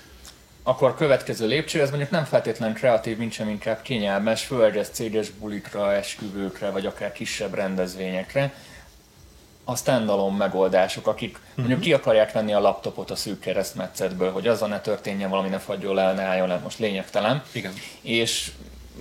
[0.62, 4.88] Akkor a következő lépcső, ez mondjuk nem feltétlenül kreatív, mint sem inkább kényelmes, főleg ez
[4.92, 8.54] céges bulikra, esküvőkre, vagy akár kisebb rendezvényekre
[9.64, 11.56] a standalone megoldások, akik uh-huh.
[11.56, 15.58] mondjuk ki akarják venni a laptopot a szűk keresztmetszetből, hogy azzal ne történjen valami, ne
[15.58, 17.42] fagyjon le, ne álljon le, most lényegtelen.
[17.52, 17.72] Igen.
[18.00, 18.50] És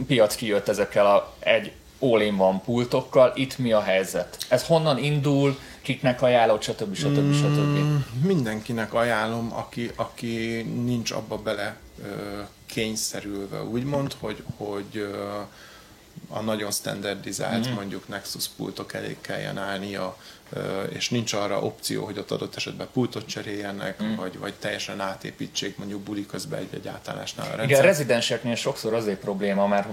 [0.08, 1.72] piac kijött ezekkel a egy
[2.14, 4.38] all van pultokkal, itt mi a helyzet?
[4.50, 6.96] Ez honnan indul, kiknek ajánlott, stb.
[6.96, 7.34] stb.
[7.34, 7.78] stb.
[7.78, 15.40] Mm, mindenkinek ajánlom, aki, aki nincs abba bele ö, kényszerülve, úgymond, hogy, hogy ö,
[16.28, 17.74] a nagyon standardizált, mm.
[17.74, 20.18] mondjuk Nexus pultok elé kelljen állnia,
[20.90, 24.16] és nincs arra opció, hogy ott adott esetben pultot cseréljenek, mm.
[24.16, 27.70] vagy, vagy teljesen átépítsék mondjuk buli közben egy-egy átállásnál a rendszer.
[27.70, 29.88] Igen, a rezidenseknél sokszor azért probléma, mert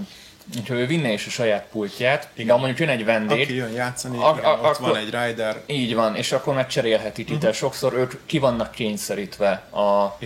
[0.53, 2.47] hogyha ő vinne is a saját pultját, Igen.
[2.47, 5.09] de mondjuk jön egy vendég, aki jön játszani, a, igen, a, ott akkor, van egy
[5.09, 5.61] rider.
[5.65, 7.49] Így van, és akkor megcserélhetik uh-huh.
[7.49, 9.79] itt, sokszor ők ki vannak kényszerítve a,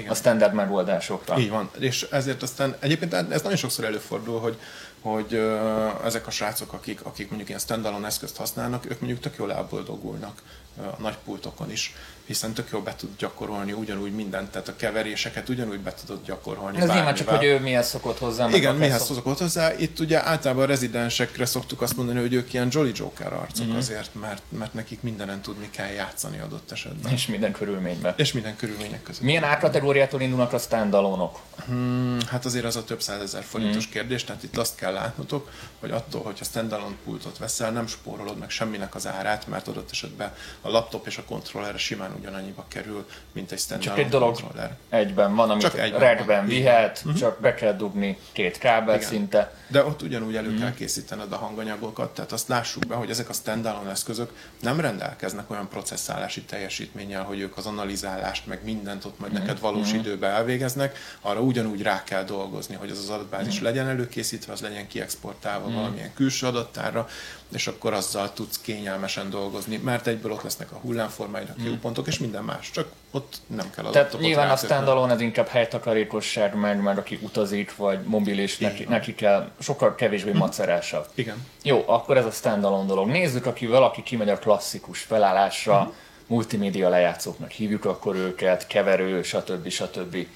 [0.08, 1.38] a standard megoldásokra.
[1.38, 4.58] Így van, és ezért aztán egyébként ez nagyon sokszor előfordul, hogy
[5.02, 9.36] hogy uh, ezek a srácok, akik, akik mondjuk ilyen standalone eszközt használnak, ők mondjuk tök
[9.38, 10.42] jól elboldogulnak
[10.78, 11.94] a nagy pultokon is,
[12.28, 16.78] hiszen tök jól be tud gyakorolni ugyanúgy mindent, tehát a keveréseket ugyanúgy be tudod gyakorolni.
[16.78, 18.50] Ez nyilván csak, hogy ő mihez szokott hozzá.
[18.50, 19.16] Igen, mihez szok...
[19.16, 19.74] szokott hozzá.
[19.78, 23.78] Itt ugye általában a rezidensekre szoktuk azt mondani, hogy ők ilyen Jolly Joker arcok mm-hmm.
[23.78, 27.12] azért, mert, mert nekik mindenen tudni kell játszani adott esetben.
[27.12, 28.14] És minden körülményben.
[28.18, 29.22] És minden körülmények között.
[29.22, 31.40] Milyen árkategóriától indulnak a standalone-ok?
[31.66, 33.92] Hmm, hát azért az a több százezer forintos mm.
[33.92, 38.50] kérdés, tehát itt azt kell látnotok, hogy attól, hogyha standalone pultot veszel, nem spórolod meg
[38.50, 40.34] semminek az árát, mert adott esetben
[40.68, 44.78] a laptop és a kontroller simán ugyanannyiba kerül, mint egy standalone Csak egy dolog kontroller.
[44.90, 47.20] egyben van, amit redben vihet, uh-huh.
[47.20, 49.08] csak be kell dugni két kábel Igen.
[49.08, 49.54] szinte.
[49.68, 50.62] De ott ugyanúgy elő uh-huh.
[50.64, 55.52] kell készítened a hanganyagokat, tehát azt lássuk be, hogy ezek a standalone eszközök nem rendelkeznek
[55.52, 59.48] olyan processzálási teljesítménnyel, hogy ők az analizálást, meg mindent ott majd uh-huh.
[59.48, 60.06] neked valós uh-huh.
[60.06, 63.70] időben elvégeznek, arra ugyanúgy rá kell dolgozni, hogy az az adatbázis uh-huh.
[63.70, 65.82] legyen előkészítve, az legyen kiexportálva uh-huh.
[65.82, 67.08] valamilyen külső adattára,
[67.54, 72.14] és akkor azzal tudsz kényelmesen dolgozni, mert egyből ott lesznek a hullámformáid, a kiúpontok, hmm.
[72.14, 76.82] és minden más, csak ott nem kell Tehát nyilván a standalone ez inkább helytakarékosság, meg,
[76.82, 81.08] meg aki utazik, vagy mobil, és neki, neki kell sokkal kevésbé macerásabb.
[81.14, 81.46] Igen.
[81.64, 83.08] Jó, akkor ez a standalone dolog.
[83.08, 85.94] Nézzük, aki valaki kimegy a klasszikus felállásra, hmm.
[86.28, 89.70] multimédia lejátszóknak hívjuk akkor őket, keverő, stb.
[89.70, 90.28] stb.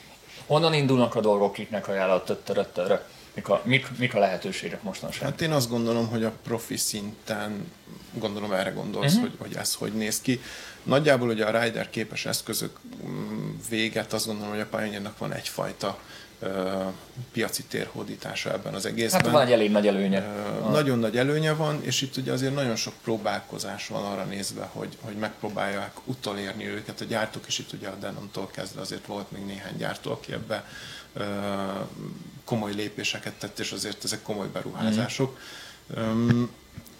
[0.45, 2.29] Honnan indulnak a dolgok, kiknek ajánlott,
[3.33, 5.23] Mik a, mik, mik a lehetőségek mostanság?
[5.23, 7.71] Hát én azt gondolom, hogy a profi szinten,
[8.13, 9.29] gondolom erre gondolsz, uh-huh.
[9.29, 10.41] hogy, hogy ez hogy néz ki.
[10.83, 15.99] Nagyjából ugye a Rider képes eszközök mm, véget azt gondolom, hogy a pioneer van egyfajta
[17.31, 19.21] piaci térhódítása ebben az egészben.
[19.21, 20.19] Hát van egy elég nagy előnye.
[20.69, 24.97] Nagyon nagy előnye van, és itt ugye azért nagyon sok próbálkozás van arra nézve, hogy,
[25.01, 27.01] hogy megpróbálják utolérni őket.
[27.01, 30.65] A gyártók is itt ugye a Denon-tól kezdve azért volt még néhány gyártó, aki ebbe
[32.51, 35.37] komoly lépéseket tett, és azért ezek komoly beruházások.
[35.99, 36.43] Mm.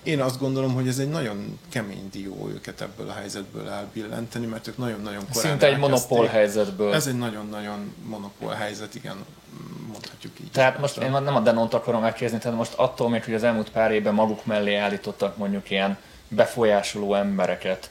[0.04, 4.68] Én azt gondolom, hogy ez egy nagyon kemény dió őket ebből a helyzetből elbillenteni, mert
[4.68, 6.94] ők nagyon-nagyon korán Szinte egy monopól helyzetből.
[6.94, 9.16] Ez egy nagyon-nagyon monopól helyzet, igen,
[9.92, 10.52] mondhatjuk így.
[10.52, 13.70] Tehát most én nem a Denont akarom megkérdezni, tehát most attól még, hogy az elmúlt
[13.70, 17.90] pár évben maguk mellé állítottak mondjuk ilyen befolyásoló embereket,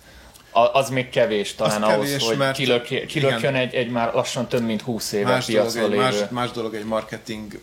[0.53, 4.63] az még kevés talán az ahhoz, kevés, hogy kilök, kilökjön egy, egy már lassan több
[4.63, 5.97] mint 20 éve más dolog, lévő.
[5.97, 7.61] Más, más dolog egy marketing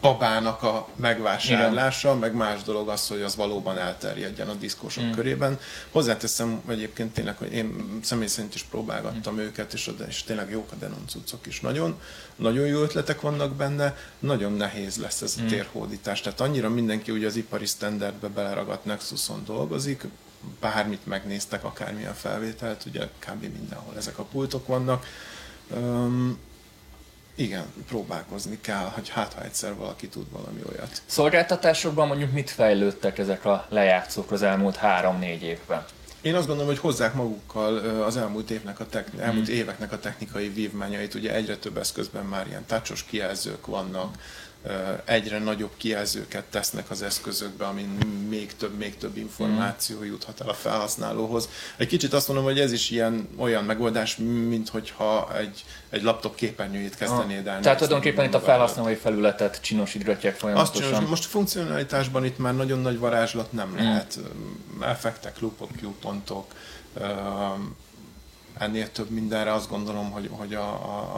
[0.00, 2.20] babának a megvásárlása, Igen.
[2.20, 5.10] meg más dolog az, hogy az valóban elterjedjen a diszkósok mm.
[5.10, 5.58] körében.
[5.90, 9.38] Hozzáteszem egyébként tényleg, hogy én személy szerint is próbálgattam mm.
[9.38, 11.60] őket, és, és tényleg jók a Denon cuccok is.
[11.60, 12.00] Nagyon,
[12.36, 15.46] nagyon jó ötletek vannak benne, nagyon nehéz lesz ez a mm.
[15.46, 16.20] térhódítás.
[16.20, 20.02] Tehát annyira mindenki ugye az ipari standardbe beleragadt Nexuson dolgozik,
[20.60, 23.42] bármit megnéztek, akármilyen felvételt, ugye kb.
[23.42, 25.06] mindenhol ezek a pultok vannak.
[25.74, 26.38] Um,
[27.34, 31.02] igen, próbálkozni kell, hogy hát ha egyszer valaki tud valami olyat.
[31.06, 35.84] Szolgáltatásokban mondjuk mit fejlődtek ezek a lejátszók az elmúlt három-négy évben?
[36.20, 39.56] Én azt gondolom, hogy hozzák magukkal az elmúlt, évnek a techni- elmúlt hmm.
[39.56, 41.14] éveknek a technikai vívmányait.
[41.14, 44.16] Ugye egyre több eszközben már ilyen tácsos kijelzők vannak,
[45.04, 47.88] egyre nagyobb kijelzőket tesznek az eszközökbe, amin
[48.28, 51.48] még több, még több információ juthat el a felhasználóhoz.
[51.76, 56.34] Egy kicsit azt mondom, hogy ez is ilyen olyan megoldás, mint hogyha egy, egy laptop
[56.34, 57.60] képernyőjét kezdenéd el.
[57.60, 60.82] Tehát tulajdonképpen itt a felhasználói felületet csinosítgatják folyamatosan.
[60.82, 64.18] Azt csinos, most funkcionalitásban itt már nagyon nagy varázslat nem lehet.
[64.80, 66.52] Effektek, loopok, pontok,
[68.58, 70.68] ennél több mindenre azt gondolom, hogy, hogy a,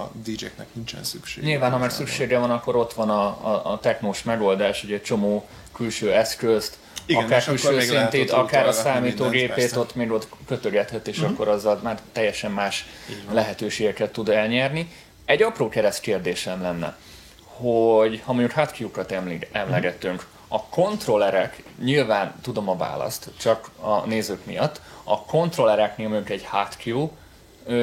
[0.03, 1.46] a DJ-knek nincsen szüksége.
[1.46, 5.03] Nyilván, ha meg szüksége van, akkor ott van a, a, a technós megoldás, hogy egy
[5.03, 11.18] csomó külső eszközt, igen, akár külső szintét, akár a számítógépét, ott még ott kötögethet, és
[11.18, 11.33] uh-huh.
[11.33, 12.87] akkor azzal már teljesen más
[13.33, 14.92] lehetőségeket tud elnyerni.
[15.24, 16.96] Egy apró kereszt kérdésem lenne,
[17.44, 19.14] hogy ha mondjuk hotkey-ukat
[19.53, 26.44] emlegettünk, a kontrollerek, nyilván tudom a választ, csak a nézők miatt, a kontrollereknél mondjuk egy
[26.44, 27.11] hotkey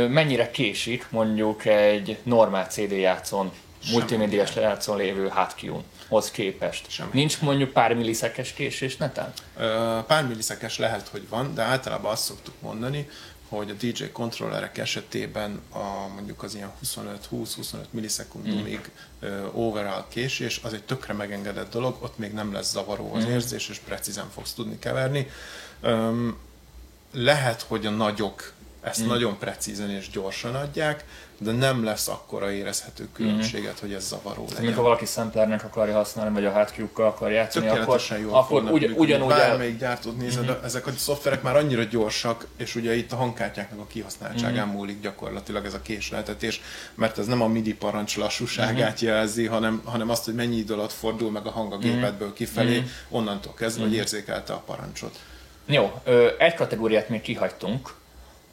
[0.09, 3.51] mennyire késik mondjuk egy normál CD játszón,
[3.91, 5.71] multimédiás játszón lévő hotkey
[6.07, 6.89] hoz képest.
[6.89, 7.09] Semmi.
[7.13, 9.33] Nincs mondjuk pár millisekes késés neten?
[10.07, 13.09] Pár millisekes lehet, hogy van, de általában azt szoktuk mondani,
[13.49, 16.71] hogy a DJ kontrollerek esetében a, mondjuk az ilyen
[17.31, 18.91] 25-20-25 millisekundumig
[19.25, 19.45] mm.
[19.53, 23.29] overall késés, az egy tökre megengedett dolog, ott még nem lesz zavaró az mm.
[23.29, 25.27] érzés, és precízen fogsz tudni keverni.
[25.83, 26.37] Um,
[27.11, 29.07] lehet, hogy a nagyok ezt mm.
[29.07, 31.05] nagyon precízen és gyorsan adják,
[31.39, 33.79] de nem lesz akkora érezhető különbséget, mm.
[33.79, 34.63] hogy ez zavaró legyen.
[34.63, 39.27] Amikor valaki samplernek akarja használni, vagy a hátkiukkal akar játszani, akkor, akkor ugy, ugyanúgy...
[39.27, 39.77] Bármelyik el...
[39.79, 40.63] gyártót nézed, mm-hmm.
[40.63, 44.71] ezek a szoftverek már annyira gyorsak, és ugye itt a hangkártyáknak a kihasználtságán mm.
[44.71, 46.61] múlik gyakorlatilag ez a késleltetés,
[46.95, 49.05] mert ez nem a MIDI parancs lassúságát mm.
[49.05, 52.79] jelzi, hanem, hanem azt, hogy mennyi idő alatt fordul meg a hang a gépedből kifelé,
[52.79, 52.83] mm.
[53.09, 53.87] onnantól kezdve, mm.
[53.87, 55.19] hogy érzékelte a parancsot.
[55.65, 56.01] Jó,
[56.37, 57.93] egy kategóriát még kihagytunk,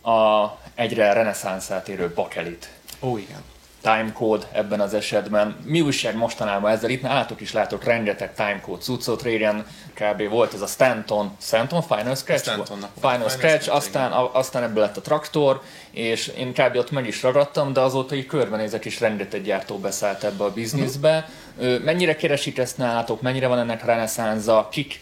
[0.04, 2.68] a egyre reneszánszát érő bakelit.
[3.00, 3.42] Ó, igen.
[3.80, 5.56] Timecode ebben az esetben.
[5.64, 6.90] Mi újság mostanában ezzel?
[6.90, 9.22] Itt nálatok is látok rengeteg timecode cuccot.
[9.22, 10.28] Régen kb.
[10.28, 12.42] volt ez a Stanton, Stanton Final Scratch?
[12.42, 16.76] Stanton Final, Final Scratch, Scratch aztán, a, aztán ebből lett a traktor, és én kb.
[16.76, 21.28] ott meg is ragadtam, de azóta így körbenézek is rengeteg gyártó beszállt ebbe a bizniszbe.
[21.56, 21.82] Uh-huh.
[21.82, 23.22] Mennyire keresik ezt nálatok?
[23.22, 24.68] Mennyire van ennek reneszánza?
[24.70, 25.00] Kik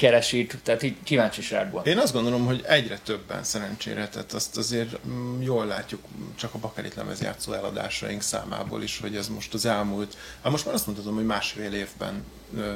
[0.00, 1.84] keresik, tehát így kíváncsiságban.
[1.84, 6.02] Én azt gondolom, hogy egyre többen szerencsére, tehát azt azért mm, jól látjuk
[6.34, 10.64] csak a bakelit lemez játszó eladásaink számából is, hogy ez most az elmúlt, hát most
[10.64, 12.24] már azt mondhatom, hogy másfél évben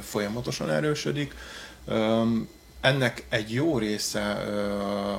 [0.03, 1.35] folyamatosan erősödik.
[2.81, 4.23] Ennek egy jó része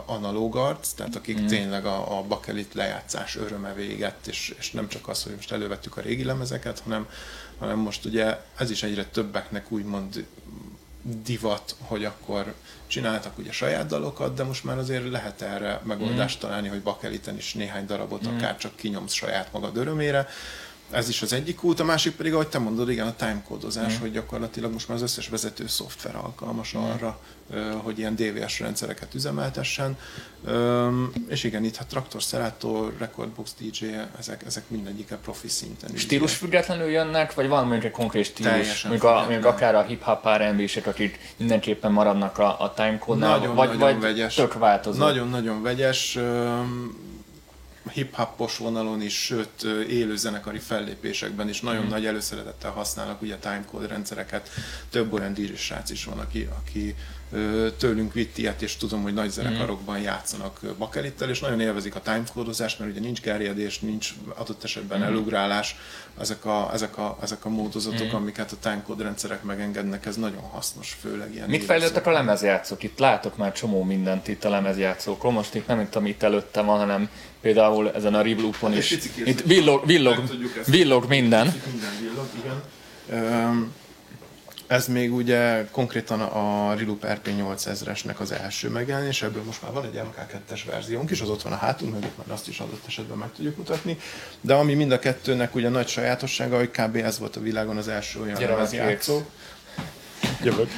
[0.05, 1.45] analóg arc, tehát akik mm.
[1.45, 5.97] tényleg a, a bakelit lejátszás öröme véget, és, és nem csak az, hogy most elővettük
[5.97, 7.07] a régi lemezeket, hanem,
[7.59, 10.25] hanem most ugye ez is egyre többeknek úgymond
[11.23, 12.53] divat, hogy akkor
[12.87, 16.39] csináltak ugye saját dalokat, de most már azért lehet erre megoldást mm.
[16.39, 18.35] találni, hogy bakeliten is néhány darabot mm.
[18.35, 20.27] akár csak kinyomsz saját magad örömére.
[20.91, 23.99] Ez is az egyik út, a másik pedig, ahogy te mondod, igen, a timecodozás, mm.
[23.99, 26.81] hogy gyakorlatilag most már az összes vezető szoftver alkalmas mm.
[26.81, 27.19] arra,
[27.83, 29.97] hogy ilyen DVS rendszereket üzemeltessen.
[31.27, 33.85] És igen, itt hát Traktor, Serato, Recordbox DJ,
[34.19, 35.95] ezek, ezek mindegyike profi szinten.
[35.95, 40.27] Stílus függetlenül jönnek, vagy van mondjuk egy konkrét stílus, mondjuk, a, mondjuk akár a hip-hop
[40.37, 44.33] R&B-sek, akik mindenképpen maradnak a, a timecode-nál, nagyon, vagy, nagyon vagy vegyes.
[44.35, 44.99] tök változó?
[44.99, 46.17] Nagyon-nagyon vegyes
[47.91, 51.89] hip-hopos vonalon is, sőt élő zenekari fellépésekben is nagyon mm.
[51.89, 54.49] nagy előszeretettel használnak ugye timecode rendszereket.
[54.89, 55.51] Több olyan DJ
[55.89, 56.95] is van, aki, aki
[57.77, 62.79] tőlünk vitt ilyet, és tudom, hogy nagy zenekarokban játszanak bakelittel, és nagyon élvezik a timecode-ozást,
[62.79, 65.03] mert ugye nincs gerjedés, nincs adott esetben mm.
[65.03, 65.75] elugrálás,
[66.19, 68.15] ezek a, ezek a, ezek a módozatok, mm.
[68.15, 72.83] amiket a timecode rendszerek megengednek, ez nagyon hasznos, főleg ilyen Mit fejlődtek a lemezjátszók?
[72.83, 76.77] Itt látok már csomó mindent itt a lemezjátszókról, most itt nem itt, amit előtte van,
[76.77, 77.09] hanem
[77.41, 78.91] például ezen a Ribloopon is.
[79.25, 80.23] Itt villog, villog,
[80.65, 81.53] villog minden.
[81.71, 82.61] Minden villog, igen.
[83.23, 83.73] Um,
[84.67, 90.01] ez még ugye konkrétan a Reloop RP8000-esnek az első megjelenés, ebből most már van egy
[90.03, 93.29] MK2-es verziónk is, az ott van a hátunk mögött, mert azt is adott esetben meg
[93.35, 93.97] tudjuk mutatni.
[94.41, 96.95] De ami mind a kettőnek ugye nagy sajátossága, hogy kb.
[96.95, 99.21] ez volt a világon az első olyan lemezjátszó.
[100.43, 100.69] Jövök.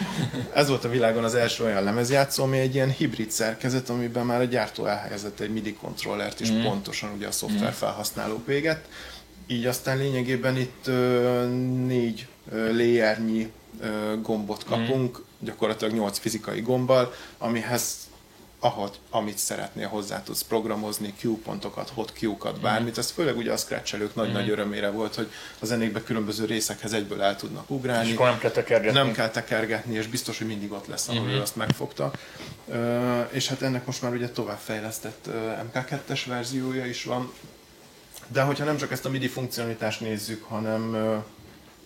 [0.54, 4.42] Ez volt a világon az első olyan lemezjátszó, ami egy ilyen hibrid szerkezet, amiben már
[4.42, 6.64] a gyártó elhelyezett egy MIDI kontrollert is mm.
[6.64, 7.74] pontosan ugye a szoftver mm.
[7.74, 8.88] felhasználók véget.
[9.48, 11.46] Így aztán lényegében itt ö,
[11.86, 13.52] négy ö, léjernyi
[14.22, 15.46] gombot kapunk, mm.
[15.46, 18.08] gyakorlatilag 8 fizikai gombbal, amihez
[18.60, 22.96] ahogy, amit szeretnél hozzá tudsz programozni, Q pontokat, hot Q-kat, bármit.
[22.96, 23.00] Mm.
[23.00, 24.52] Ez főleg ugye a scratchelők nagy-nagy mm.
[24.52, 28.08] örömére volt, hogy a zenékbe különböző részekhez egyből el tudnak ugrálni.
[28.08, 28.98] És akkor nem kell tekergetni.
[28.98, 31.34] Nem kell tekergetni, és biztos, hogy mindig ott lesz, ahol mm-hmm.
[31.34, 32.12] ő azt megfogta.
[32.66, 35.34] Uh, és hát ennek most már ugye továbbfejlesztett uh,
[35.74, 37.34] MK2-es verziója is van.
[38.28, 41.24] De hogyha nem csak ezt a MIDI funkcionalitást nézzük, hanem uh,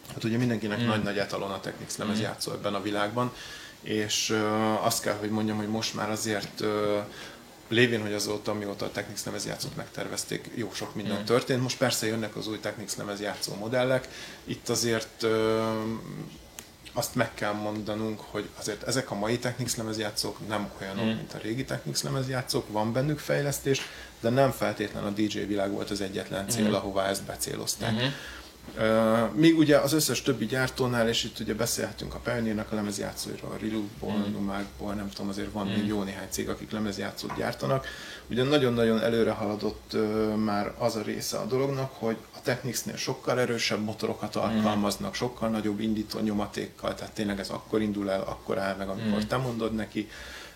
[0.07, 0.85] Hát ugye mindenkinek mm.
[0.85, 2.53] nagy-nagy etalon a Technics lemezjátszó mm.
[2.53, 3.31] ebben a világban,
[3.81, 6.67] és uh, azt kell, hogy mondjam, hogy most már azért uh,
[7.67, 11.25] lévén, hogy azóta, mióta a Technics lemezjátszót megtervezték, jó sok minden mm.
[11.25, 11.61] történt.
[11.61, 14.07] Most persze jönnek az új Technics lemezjátszó modellek.
[14.43, 15.29] Itt azért uh,
[16.93, 21.07] azt meg kell mondanunk, hogy azért ezek a mai Technics lemezjátszók nem olyanok, mm.
[21.07, 23.81] mint a régi Technics lemezjátszók, van bennük fejlesztés,
[24.19, 26.73] de nem feltétlen a DJ világ volt az egyetlen cél, mm.
[26.73, 27.91] ahová ezt becélozták.
[27.91, 28.09] Mm-hmm.
[29.33, 33.57] Míg ugye az összes többi gyártónál, és itt ugye beszélhetünk a Pioneernak a lemezjátszóiról, a
[33.57, 34.31] Rilukból, mm.
[34.31, 35.71] Numákból, nem tudom, azért van mm.
[35.71, 37.85] még jó néhány cég, akik lemezjátszót gyártanak.
[38.29, 43.39] Ugye nagyon-nagyon előre haladott uh, már az a része a dolognak, hogy a Technicsnél sokkal
[43.39, 44.41] erősebb motorokat mm.
[44.41, 49.23] alkalmaznak, sokkal nagyobb indító nyomatékkal, tehát tényleg ez akkor indul el, akkor áll meg, amikor
[49.23, 49.27] mm.
[49.27, 50.09] te mondod neki.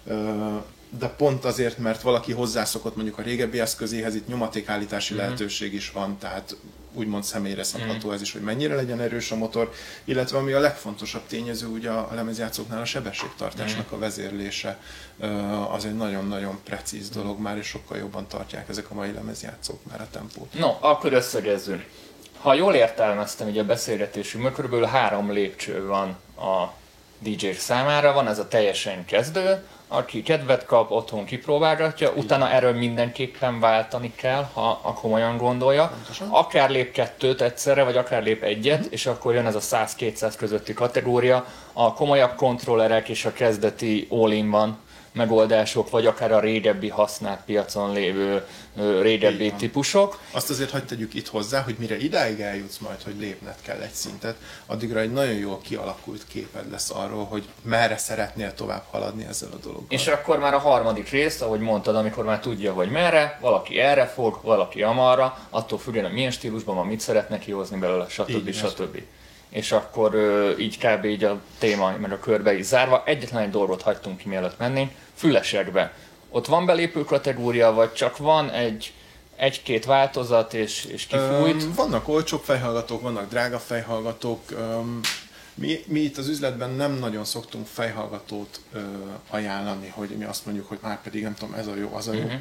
[0.03, 0.63] Uh,
[0.99, 5.17] de pont azért, mert valaki hozzászokott mondjuk a régebbi eszközéhez, itt nyomatékállítási mm.
[5.17, 6.55] lehetőség is van, tehát
[6.95, 8.11] úgymond személyre szabható mm.
[8.11, 9.71] ez is, hogy mennyire legyen erős a motor,
[10.03, 13.95] illetve ami a legfontosabb tényező, ugye a lemezjátszóknál a sebességtartásnak mm.
[13.95, 14.79] a vezérlése,
[15.71, 20.01] az egy nagyon-nagyon precíz dolog már, és sokkal jobban tartják ezek a mai lemezjátszók már
[20.01, 20.53] a tempót.
[20.53, 21.85] No, akkor összegezzünk.
[22.37, 24.85] Ha jól értelmeztem ugye a beszélgetésünkben, kb.
[24.85, 26.73] három lépcső van a
[27.19, 33.59] dj számára, van ez a teljesen kezdő, aki kedvet kap, otthon kipróbálgatja, utána erről mindenképpen
[33.59, 35.87] váltani kell, ha a komolyan gondolja.
[35.87, 36.29] Pontosan.
[36.29, 38.93] Akár lép kettőt egyszerre, vagy akár lép egyet, uh-huh.
[38.93, 41.45] és akkor jön ez a 100-200 közötti kategória.
[41.73, 44.77] A komolyabb kontrollerek és a kezdeti all van
[45.15, 48.45] megoldások, vagy akár a régebbi használt piacon lévő
[49.01, 50.19] régebbi típusok.
[50.31, 53.93] Azt azért hagyd tegyük itt hozzá, hogy mire idáig eljutsz majd, hogy lépned kell egy
[53.93, 59.49] szintet, addigra egy nagyon jól kialakult képed lesz arról, hogy merre szeretnél tovább haladni ezzel
[59.53, 59.87] a dologgal.
[59.89, 64.05] És akkor már a harmadik rész, ahogy mondtad, amikor már tudja, hogy merre, valaki erre
[64.05, 68.51] fog, valaki amarra, attól függően, milyen stílusban van, mit szeretne kihozni belőle, stb.
[68.51, 68.69] stb.
[68.69, 69.01] stb
[69.49, 70.15] és akkor
[70.59, 71.05] így kb.
[71.05, 74.91] így a téma, meg a körbe is zárva, egyetlen egy dolgot hagytunk ki, mielőtt mennénk,
[75.15, 75.93] fülesekbe.
[76.29, 78.93] Ott van belépő kategória, vagy csak van egy
[79.35, 81.63] egy-két változat, és, és kifújt?
[81.63, 84.41] Um, vannak olcsóbb fejhallgatók, vannak drága fejhallgatók.
[84.51, 84.99] Um,
[85.53, 88.81] mi, mi itt az üzletben nem nagyon szoktunk fejhallgatót uh,
[89.29, 92.13] ajánlani, hogy mi azt mondjuk, hogy már pedig nem tudom, ez a jó, az a
[92.13, 92.23] jó.
[92.23, 92.39] Uh-huh.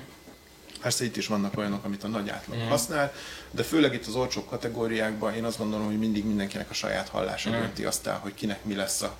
[0.80, 2.68] Persze itt is vannak olyanok, amit a nagy átlag mm.
[2.68, 3.12] használ,
[3.54, 7.50] de főleg itt az olcsó kategóriákban én azt gondolom, hogy mindig mindenkinek a saját hallása
[7.50, 7.52] mm.
[7.52, 9.16] dönti azt el, hogy kinek mi lesz a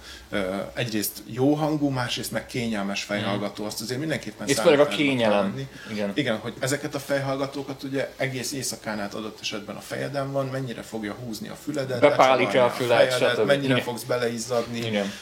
[0.75, 3.62] egyrészt jó hangú, másrészt meg kényelmes fejhallgató.
[3.62, 3.66] Mm.
[3.66, 5.68] Azt azért mindenképpen Itt főleg a kényelem.
[5.90, 6.11] Igen.
[6.14, 10.83] Igen, hogy ezeket a fejhallgatókat ugye egész éjszakán át adott esetben a fejeden van, mennyire
[10.83, 13.85] fogja húzni a füledet, bepálítja a a fejedet, mennyire Igen.
[13.85, 14.79] fogsz beleizzadni.
[14.79, 15.12] Igen.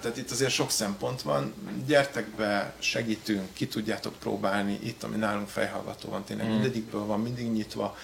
[0.00, 1.54] Tehát itt azért sok szempont van.
[1.86, 6.50] Gyertek be, segítünk, ki tudjátok próbálni, itt, ami nálunk fejhallgató fejhallgató van, tényleg mm.
[6.50, 7.96] mindegyikből van mindig nyitva,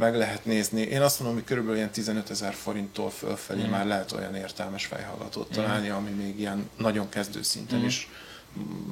[0.00, 0.80] meg lehet nézni.
[0.80, 3.70] Én azt mondom, hogy körülbelül ilyen 15 ezer forinttól fölfelé mm.
[3.70, 5.52] már lehet olyan értelmes fejhallgatót mm.
[5.52, 5.94] találni, mm.
[5.94, 7.84] ami még ilyen nagyon kezdő szinten mm.
[7.84, 8.08] is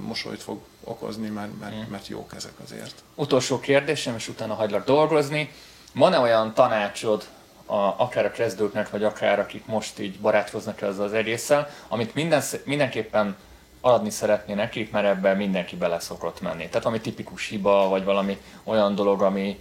[0.07, 1.91] mosolyt fog okozni, mert, mert, mm.
[1.91, 3.03] mert jók ezek azért.
[3.15, 5.51] Utolsó kérdésem, és utána hagylak dolgozni.
[5.95, 7.29] Van-e olyan tanácsod,
[7.67, 12.43] a, akár a kezdőknek, vagy akár akik most így barátkoznak ezzel az egésszel, amit minden,
[12.65, 13.37] mindenképpen
[13.81, 16.69] adni szeretné nekik, mert ebben mindenki bele szokott menni.
[16.69, 19.59] Tehát ami tipikus hiba, vagy valami olyan dolog, ami,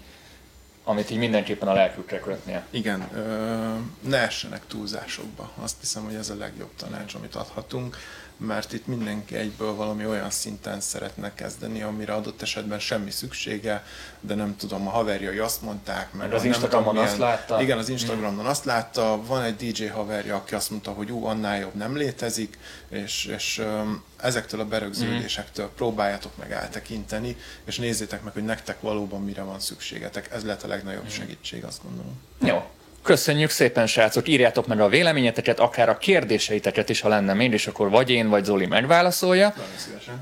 [0.87, 2.65] amit így mindenképpen a lelkükre kötnie.
[2.69, 5.51] Igen, ö, ne essenek túlzásokba.
[5.61, 7.97] Azt hiszem, hogy ez a legjobb tanács, amit adhatunk
[8.37, 13.83] mert itt mindenki egyből valami olyan szinten szeretne kezdeni, amire adott esetben semmi szüksége,
[14.19, 17.61] de nem tudom, a haverjai azt mondták, meg az Instagramon milyen, azt látta.
[17.61, 18.47] Igen, az Instagramon mm.
[18.47, 22.57] azt látta, van egy DJ haverja, aki azt mondta, hogy ú, annál jobb nem létezik,
[22.89, 23.61] és, és
[24.21, 25.75] ezektől a berögződésektől mm.
[25.75, 30.31] próbáljátok meg eltekinteni, és nézzétek meg, hogy nektek valóban mire van szükségetek.
[30.31, 31.07] Ez lehet a legnagyobb mm.
[31.07, 32.21] segítség, azt gondolom.
[32.39, 32.69] Jó,
[33.07, 34.27] Köszönjük szépen, srácok!
[34.27, 38.29] Írjátok meg a véleményeteket, akár a kérdéseiteket is, ha lenne még, és akkor vagy én,
[38.29, 39.53] vagy Zoli megválaszolja.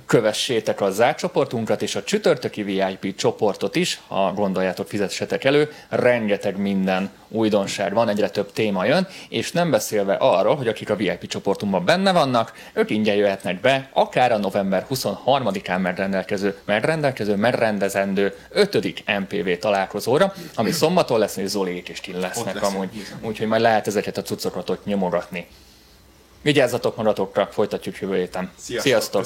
[0.05, 5.71] Kövessétek a zárt csoportunkat és a csütörtöki VIP csoportot is, ha gondoljátok, fizessetek elő.
[5.89, 10.95] Rengeteg minden újdonság van, egyre több téma jön, és nem beszélve arról, hogy akik a
[10.95, 18.35] VIP csoportunkban benne vannak, ők ingyen jöhetnek be, akár a november 23-án megrendelkező, megrendelkező, megrendezendő
[18.49, 19.03] 5.
[19.19, 23.05] MPV találkozóra, ami szombaton lesz, és Zolék is kint lesznek amúgy.
[23.21, 25.47] Úgyhogy majd lehet ezeket a cuccokat ott nyomogatni.
[26.41, 28.51] Vigyázzatok magatokra, folytatjuk jövő héten.
[28.57, 29.25] Sziasztok!